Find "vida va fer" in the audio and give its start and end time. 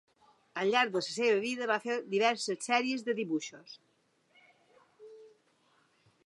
1.43-1.97